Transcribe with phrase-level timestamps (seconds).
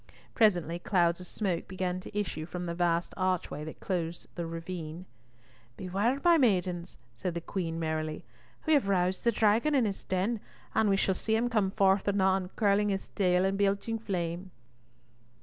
[0.33, 5.05] Presently clouds of smoke began to issue from the vast archway that closed the ravine.
[5.77, 8.25] "Beware, my maidens," said the Queen, merrily,
[8.65, 10.39] "we have roused the dragon in his den,
[10.73, 14.49] and we shall see him come forth anon, curling his tail and belching flame."